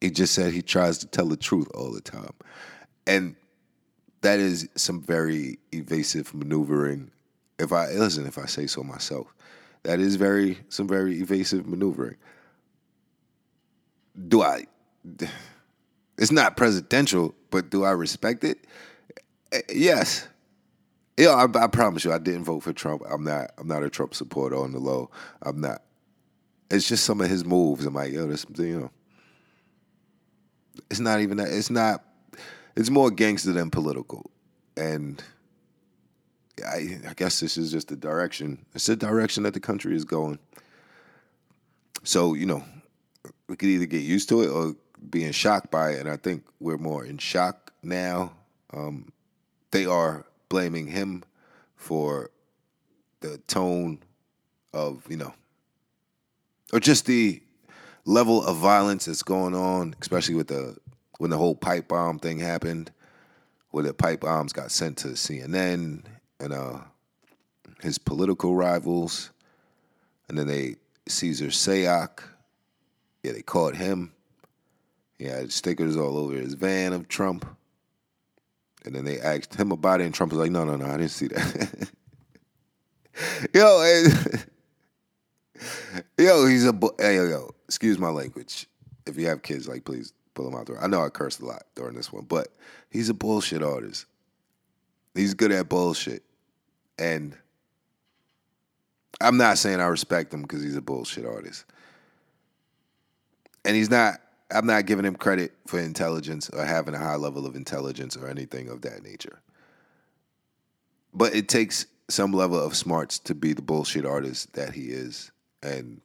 [0.02, 2.34] He just said he tries to tell the truth all the time,
[3.08, 3.36] and
[4.22, 7.12] that is some very evasive maneuvering.
[7.58, 9.34] If I listen, if I say so myself,
[9.84, 12.18] that is very some very evasive maneuvering.
[14.28, 14.66] Do I?
[16.18, 18.66] It's not presidential, but do I respect it?
[19.52, 20.30] Eh, yes.
[21.18, 23.04] Yeah, I, I, promise you, I didn't vote for Trump.
[23.10, 23.52] I'm not.
[23.58, 25.10] I'm not a Trump supporter on the low.
[25.42, 25.82] I'm not.
[26.70, 27.86] It's just some of his moves.
[27.86, 28.92] I'm like, yo, this, you know,
[30.90, 31.50] it's not even that.
[31.50, 32.04] It's not.
[32.76, 34.30] It's more gangster than political,
[34.76, 35.24] and
[36.66, 38.66] I, I guess this is just the direction.
[38.74, 40.40] It's the direction that the country is going.
[42.04, 42.64] So you know,
[43.48, 44.76] we could either get used to it or
[45.10, 46.00] be in shock by it.
[46.00, 48.34] And I think we're more in shock now.
[48.74, 49.12] Um,
[49.72, 51.24] they are blaming him
[51.76, 52.30] for
[53.22, 54.00] the tone
[54.74, 55.34] of you know,
[56.74, 57.42] or just the
[58.06, 60.78] level of violence that's going on, especially with the
[61.18, 62.92] when the whole pipe bomb thing happened,
[63.72, 66.04] where the pipe bombs got sent to CNN
[66.40, 66.80] and uh,
[67.82, 69.32] his political rivals,
[70.28, 70.76] and then they
[71.08, 72.24] Cesar Sayoc,
[73.24, 74.12] yeah, they caught him.
[75.18, 77.46] He had stickers all over his van of Trump.
[78.86, 80.98] And then they asked him about it, and Trump was like, "No, no, no, I
[80.98, 81.90] didn't see that."
[83.54, 84.10] yo, eh,
[86.18, 87.56] yo, he's a yo, yo.
[87.68, 88.68] Excuse my language.
[89.06, 90.82] If you have kids, like, please pull them out there.
[90.82, 92.50] I know I cursed a lot during this one, but
[92.90, 94.06] he's a bullshit artist.
[95.16, 96.24] He's good at bullshit,
[97.00, 97.36] and
[99.22, 101.66] I'm not saying I respect him because he's a bullshit artist,
[103.64, 104.20] and he's not
[104.52, 108.28] I'm not giving him credit for intelligence or having a high level of intelligence or
[108.28, 109.42] anything of that nature.
[111.14, 115.32] But it takes some level of smarts to be the bullshit artist that he is
[115.64, 116.02] and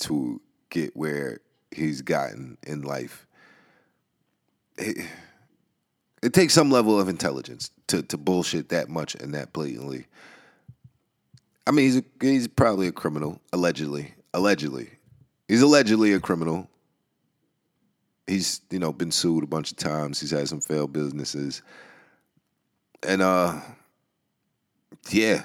[0.00, 0.40] to
[0.70, 1.40] get where
[1.72, 3.26] he's gotten in life.
[4.76, 5.06] It,
[6.22, 10.06] it takes some level of intelligence to, to bullshit that much and that blatantly.
[11.66, 14.14] I mean, he's a, he's probably a criminal, allegedly.
[14.34, 14.90] Allegedly,
[15.48, 16.68] he's allegedly a criminal
[18.28, 20.20] he's you know been sued a bunch of times.
[20.20, 21.62] He's had some failed businesses,
[23.06, 23.60] and uh,
[25.10, 25.42] yeah.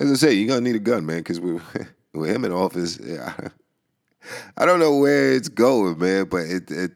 [0.00, 1.62] As I say, you're gonna need a gun, man, because with
[2.14, 3.32] with him in office, yeah,
[4.56, 6.92] I don't know where it's going, man, but it it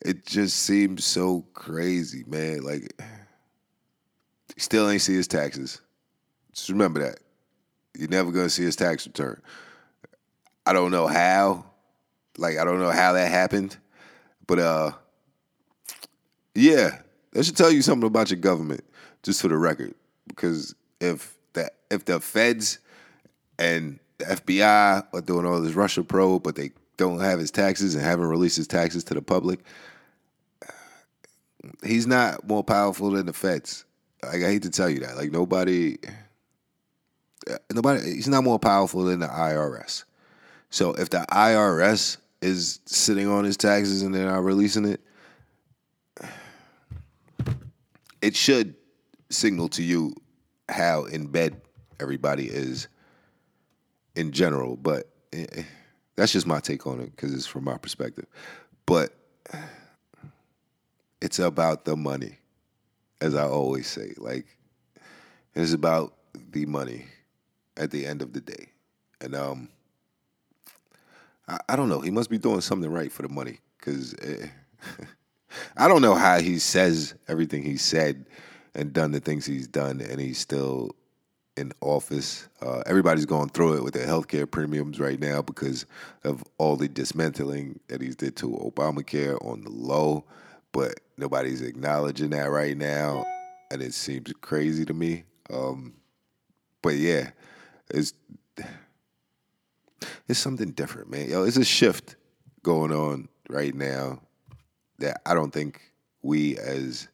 [0.00, 2.62] it just seems so crazy, man.
[2.62, 2.98] Like,
[4.56, 5.80] still ain't see his taxes.
[6.52, 7.18] Just remember that.
[7.98, 9.42] You're never gonna see his tax return.
[10.64, 11.66] I don't know how.
[12.38, 13.76] Like, I don't know how that happened
[14.48, 14.92] But uh,
[16.56, 16.98] yeah,
[17.32, 18.82] that should tell you something about your government,
[19.22, 19.94] just for the record.
[20.26, 22.80] Because if the if the feds
[23.58, 27.94] and the FBI are doing all this Russia probe, but they don't have his taxes
[27.94, 29.60] and haven't released his taxes to the public,
[31.84, 33.84] he's not more powerful than the feds.
[34.22, 35.16] Like I hate to tell you that.
[35.16, 35.98] Like nobody,
[37.70, 38.14] nobody.
[38.14, 40.04] He's not more powerful than the IRS.
[40.70, 45.00] So if the IRS is sitting on his taxes and they're not releasing it,
[48.20, 48.74] it should
[49.30, 50.14] signal to you
[50.68, 51.60] how in bed
[52.00, 52.88] everybody is
[54.14, 54.76] in general.
[54.76, 55.62] But eh,
[56.16, 58.26] that's just my take on it because it's from my perspective.
[58.86, 59.14] But
[61.20, 62.38] it's about the money,
[63.20, 64.14] as I always say.
[64.16, 64.46] Like,
[65.54, 66.14] it's about
[66.52, 67.06] the money
[67.76, 68.68] at the end of the day.
[69.20, 69.68] And um,
[71.48, 72.00] I, I don't know.
[72.00, 74.46] He must be doing something right for the money because eh,
[75.76, 78.26] I don't know how he says everything he said
[78.74, 80.94] and done the things he's done, and he's still
[81.56, 82.48] in office.
[82.62, 85.86] Uh, everybody's going through it with their healthcare premiums right now because
[86.24, 90.24] of all the dismantling that he's did to Obamacare on the low,
[90.72, 93.26] but nobody's acknowledging that right now,
[93.72, 95.24] and it seems crazy to me.
[95.50, 95.94] Um,
[96.82, 97.30] but yeah,
[97.90, 98.12] it's
[100.28, 101.28] it's something different, man.
[101.28, 102.16] Yo, it's a shift
[102.62, 104.20] going on right now
[104.98, 105.80] that I don't think
[106.22, 107.08] we as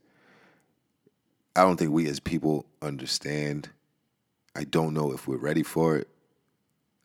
[1.56, 3.68] I don't think we as people understand.
[4.56, 6.08] I don't know if we're ready for it.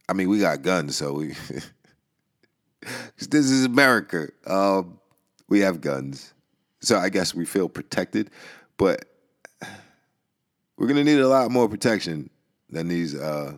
[0.08, 1.36] I mean, we got guns, so we
[3.18, 4.30] this is America.
[4.48, 5.00] Um,
[5.48, 6.34] we have guns,
[6.82, 8.32] so I guess we feel protected,
[8.78, 9.06] but
[10.78, 12.30] we're gonna need a lot more protection
[12.70, 13.58] than these uh,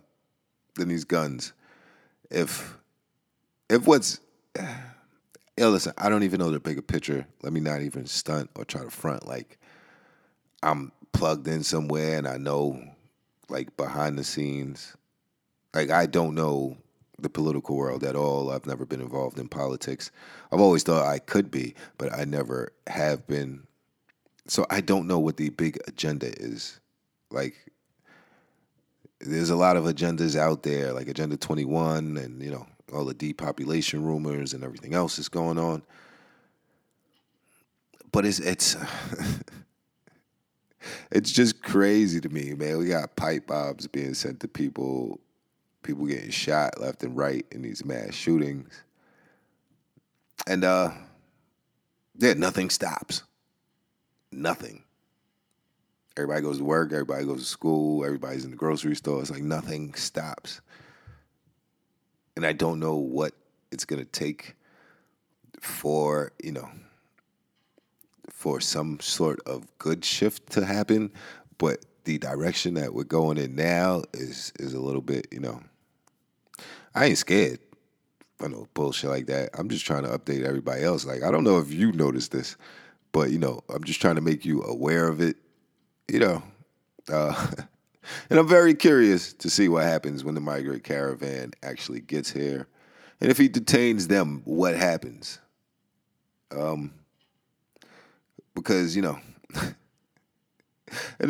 [0.74, 1.52] than these guns.
[2.32, 2.78] If
[3.68, 4.20] if what's
[5.56, 7.26] yo, listen, I don't even know the bigger picture.
[7.42, 9.58] Let me not even stunt or try to front like
[10.62, 12.82] I'm plugged in somewhere and I know
[13.48, 14.96] like behind the scenes.
[15.74, 16.78] Like I don't know
[17.18, 18.50] the political world at all.
[18.50, 20.10] I've never been involved in politics.
[20.50, 23.66] I've always thought I could be, but I never have been.
[24.48, 26.80] So I don't know what the big agenda is.
[27.30, 27.71] Like
[29.22, 33.14] there's a lot of agendas out there, like Agenda 21 and, you know, all the
[33.14, 35.82] depopulation rumors and everything else is going on.
[38.10, 38.76] But it's it's
[41.10, 42.78] it's just crazy to me, man.
[42.78, 45.18] We got pipe bombs being sent to people,
[45.82, 48.82] people getting shot left and right in these mass shootings.
[50.46, 50.90] And uh
[52.18, 53.22] yeah, nothing stops.
[54.30, 54.84] Nothing.
[56.16, 59.20] Everybody goes to work, everybody goes to school, everybody's in the grocery store.
[59.20, 60.60] It's like nothing stops.
[62.36, 63.34] And I don't know what
[63.70, 64.56] it's gonna take
[65.60, 66.68] for, you know,
[68.30, 71.10] for some sort of good shift to happen,
[71.58, 75.62] but the direction that we're going in now is is a little bit, you know.
[76.94, 77.60] I ain't scared.
[78.40, 79.50] I know bullshit like that.
[79.54, 81.06] I'm just trying to update everybody else.
[81.06, 82.56] Like I don't know if you noticed this,
[83.12, 85.36] but you know, I'm just trying to make you aware of it.
[86.08, 86.42] You know,
[87.10, 87.46] uh,
[88.30, 92.66] and I'm very curious to see what happens when the migrant caravan actually gets here,
[93.20, 95.38] and if he detains them, what happens?
[96.50, 96.92] Um,
[98.54, 99.18] because you know,
[99.54, 99.74] and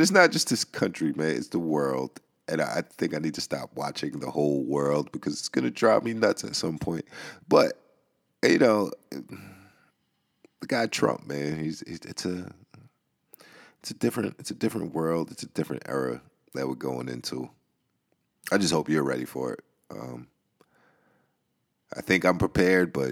[0.00, 1.36] it's not just this country, man.
[1.36, 5.34] It's the world, and I think I need to stop watching the whole world because
[5.34, 7.04] it's gonna drive me nuts at some point.
[7.48, 7.78] But
[8.42, 12.50] you know, the guy Trump, man, he's, he's it's a
[13.82, 15.32] it's a different it's a different world.
[15.32, 16.22] It's a different era
[16.54, 17.50] that we're going into.
[18.52, 19.60] I just hope you're ready for it.
[19.90, 20.28] Um,
[21.96, 23.10] I think I'm prepared, but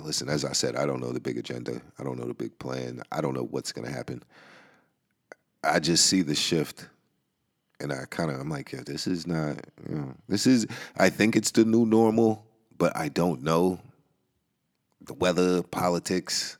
[0.00, 1.80] listen, as I said, I don't know the big agenda.
[1.98, 3.02] I don't know the big plan.
[3.12, 4.22] I don't know what's going to happen.
[5.62, 6.88] I just see the shift,
[7.78, 9.58] and I kind of I'm like, yeah, this is not.
[9.88, 10.66] You know, this is.
[10.96, 12.46] I think it's the new normal,
[12.78, 13.78] but I don't know.
[15.02, 16.56] The weather, politics,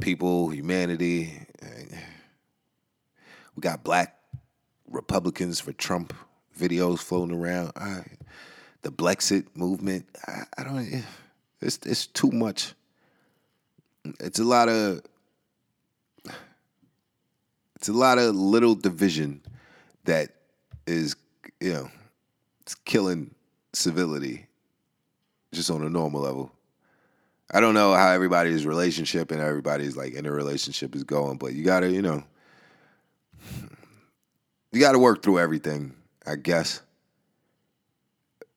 [0.00, 1.46] people, humanity.
[3.54, 4.18] We got black
[4.88, 6.14] Republicans for Trump
[6.58, 7.72] videos floating around.
[7.76, 8.02] I,
[8.82, 10.06] the Blexit movement.
[10.26, 10.78] I, I don't.
[10.78, 11.02] Eh,
[11.60, 12.74] it's it's too much.
[14.20, 15.02] It's a lot of.
[17.76, 19.42] It's a lot of little division
[20.04, 20.30] that
[20.86, 21.16] is,
[21.60, 21.90] you know,
[22.60, 23.34] it's killing
[23.72, 24.46] civility
[25.52, 26.52] just on a normal level.
[27.50, 31.64] I don't know how everybody's relationship and everybody's like inner relationship is going, but you
[31.64, 32.22] gotta, you know,
[34.72, 35.94] you gotta work through everything,
[36.26, 36.82] I guess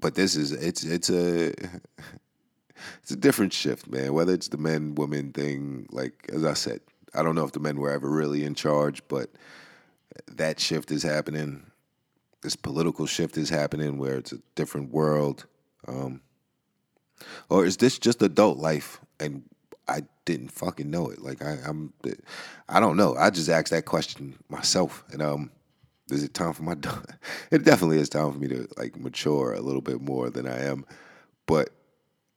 [0.06, 1.48] but this is it's it's a
[3.02, 4.14] it's a different shift, man.
[4.14, 6.82] Whether it's the men women thing, like as I said,
[7.16, 9.32] I don't know if the men were ever really in charge, but
[10.32, 11.72] that shift is happening.
[12.42, 15.48] This political shift is happening where it's a different world.
[15.88, 16.22] Um,
[17.50, 19.42] or is this just adult life and
[19.88, 21.22] I didn't fucking know it?
[21.22, 21.94] Like I, I'm,
[22.68, 23.16] I don't know.
[23.16, 25.52] I just asked that question myself, and um,
[26.10, 26.76] is it time for my?
[27.52, 30.64] it definitely is time for me to like mature a little bit more than I
[30.64, 30.86] am,
[31.46, 31.70] but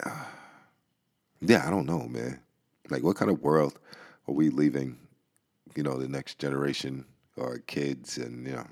[0.04, 0.24] uh,
[1.40, 2.40] yeah, I don't know, man.
[2.90, 3.78] Like, what kind of world
[4.26, 4.98] are we leaving?
[5.74, 7.04] You know, the next generation
[7.36, 8.66] or kids, and you know,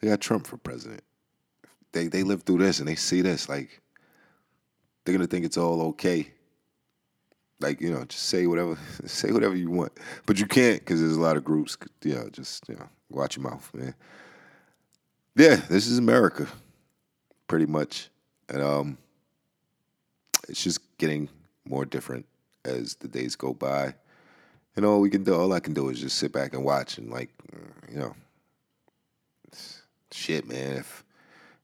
[0.00, 1.02] we got Trump for president.
[1.92, 3.80] They they live through this and they see this like
[5.04, 6.32] they're gonna think it's all okay.
[7.60, 8.76] Like you know, just say whatever,
[9.06, 9.92] say whatever you want,
[10.26, 11.76] but you can't because there's a lot of groups.
[12.04, 13.94] Know, just you know, watch your mouth, man.
[15.36, 16.48] Yeah, this is America,
[17.46, 18.10] pretty much,
[18.48, 18.98] and um,
[20.48, 21.28] it's just getting
[21.64, 22.26] more different
[22.64, 23.94] as the days go by.
[24.76, 26.98] And all we can do, all I can do is just sit back and watch
[26.98, 27.30] and like,
[27.90, 28.14] you know,
[30.12, 30.76] shit, man.
[30.76, 31.04] If,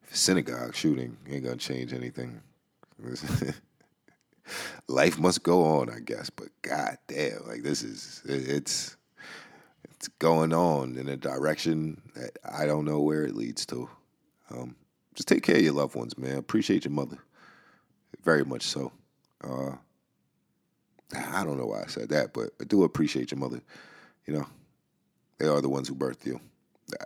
[0.03, 2.40] if a synagogue shooting ain't gonna change anything,
[4.88, 6.30] life must go on, I guess.
[6.30, 8.96] But god damn, like this is it's
[9.90, 13.88] it's going on in a direction that I don't know where it leads to.
[14.50, 14.76] Um,
[15.14, 16.36] just take care of your loved ones, man.
[16.36, 17.18] Appreciate your mother,
[18.24, 18.92] very much so.
[19.42, 19.72] Uh,
[21.14, 23.61] I don't know why I said that, but I do appreciate your mother.
[24.26, 24.46] You know,
[25.38, 26.40] they are the ones who birthed you.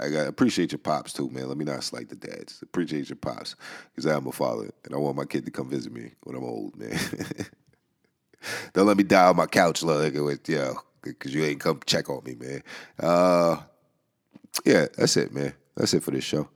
[0.00, 1.48] I got appreciate your pops too, man.
[1.48, 2.60] Let me not slight the dads.
[2.62, 3.56] Appreciate your pops
[3.94, 6.44] because I'm a father and I want my kid to come visit me when I'm
[6.44, 6.98] old, man.
[8.72, 12.08] Don't let me die on my couch, like with yeah, because you ain't come check
[12.10, 12.62] on me, man.
[12.98, 13.56] Uh,
[14.64, 15.54] yeah, that's it, man.
[15.76, 16.48] That's it for this show.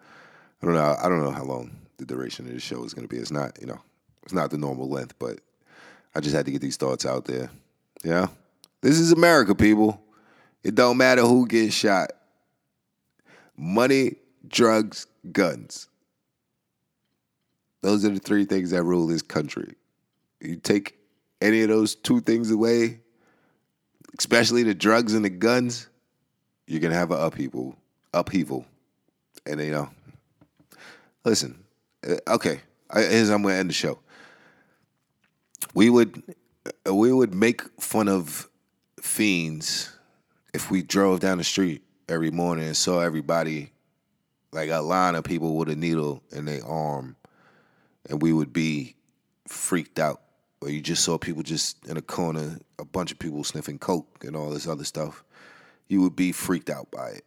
[0.63, 0.97] I don't know.
[1.03, 3.21] I don't know how long the duration of the show is going to be.
[3.21, 3.81] It's not, you know,
[4.23, 5.41] it's not the normal length, but
[6.15, 7.51] I just had to get these thoughts out there.
[8.05, 8.29] Yeah.
[8.81, 10.03] This is America, people.
[10.63, 12.13] It don't matter who gets shot.
[13.63, 14.17] Money,
[14.49, 15.89] drugs, guns.
[17.83, 19.75] Those are the three things that rule this country.
[20.41, 20.99] You take
[21.43, 23.01] any of those two things away,
[24.19, 25.89] especially the drugs and the guns,
[26.67, 27.77] you're gonna have an upheaval.
[28.15, 28.65] Upheaval.
[29.45, 29.91] And you know,
[31.25, 31.63] listen,
[32.09, 32.61] uh, okay,
[32.95, 33.99] here's I'm gonna end the show
[35.75, 36.23] we would
[36.91, 38.49] we would make fun of
[39.01, 39.97] fiends
[40.53, 43.71] if we drove down the street every morning and saw everybody
[44.51, 47.15] like a line of people with a needle in their arm
[48.09, 48.97] and we would be
[49.47, 50.21] freaked out.
[50.61, 54.25] Or you just saw people just in a corner a bunch of people sniffing coke
[54.25, 55.25] and all this other stuff.
[55.89, 57.25] You would be freaked out by it.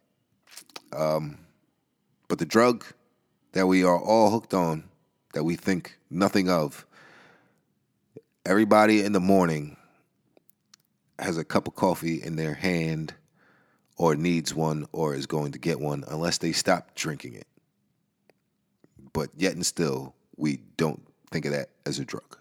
[0.93, 1.37] Um,
[2.27, 2.85] but the drug
[3.53, 4.83] that we are all hooked on
[5.33, 6.85] that we think nothing of
[8.45, 9.77] everybody in the morning
[11.17, 13.13] has a cup of coffee in their hand
[13.97, 17.47] or needs one or is going to get one unless they stop drinking it.
[19.11, 22.37] But yet and still, we don't think of that as a drug.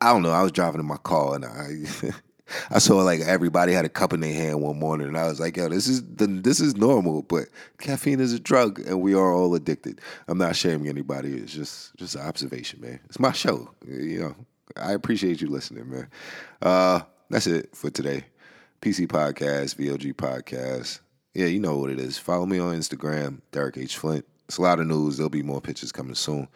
[0.00, 0.30] I don't know.
[0.30, 2.12] I was driving in my car and I
[2.70, 5.40] I saw like everybody had a cup in their hand one morning, and I was
[5.40, 7.46] like, "Yo, this is the, this is normal." But
[7.78, 10.00] caffeine is a drug, and we are all addicted.
[10.28, 11.34] I'm not shaming anybody.
[11.36, 13.00] It's just just an observation, man.
[13.06, 13.70] It's my show.
[13.86, 14.36] You know,
[14.76, 16.08] I appreciate you listening, man.
[16.62, 17.00] Uh,
[17.30, 18.24] that's it for today.
[18.80, 21.00] PC Podcast, VOG Podcast.
[21.34, 22.18] Yeah, you know what it is.
[22.18, 23.96] Follow me on Instagram, Derek H.
[23.96, 24.24] Flint.
[24.46, 25.16] It's a lot of news.
[25.16, 26.48] There'll be more pictures coming soon.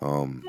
[0.00, 0.44] Um,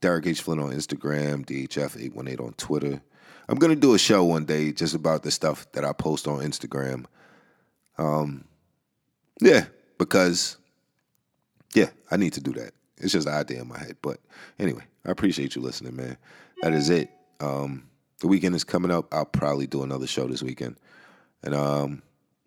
[0.00, 0.40] Derek H.
[0.40, 3.02] Flint on Instagram, DHF818 on Twitter.
[3.48, 6.40] I'm gonna do a show one day just about the stuff that I post on
[6.40, 7.04] Instagram.
[7.98, 8.44] Um,
[9.40, 9.66] yeah,
[9.98, 10.56] because
[11.74, 12.72] yeah, I need to do that.
[12.98, 13.96] It's just an idea in my head.
[14.00, 14.20] But
[14.58, 16.16] anyway, I appreciate you listening, man.
[16.62, 17.10] That is it.
[17.40, 17.88] Um,
[18.24, 19.12] the weekend is coming up.
[19.12, 20.76] I'll probably do another show this weekend,
[21.42, 22.02] and um,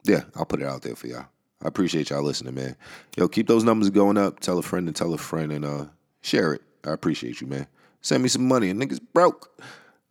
[0.05, 1.28] yeah, I'll put it out there for y'all.
[1.63, 2.75] I appreciate y'all listening, man.
[3.15, 4.39] Yo, keep those numbers going up.
[4.39, 5.86] Tell a friend and tell a friend, and uh,
[6.21, 6.63] share it.
[6.84, 7.67] I appreciate you, man.
[8.01, 8.71] Send me some money.
[8.71, 9.61] And niggas broke.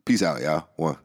[0.04, 0.68] Peace out, y'all.
[0.76, 0.98] One.